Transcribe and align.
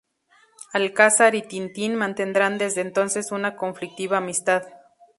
Alcázar 0.73 1.35
y 1.35 1.43
Tintín 1.43 1.95
mantendrán 1.95 2.57
desde 2.57 2.81
entonces 2.81 3.31
una 3.31 3.55
conflictiva 3.55 4.17
amistad. 4.17 4.63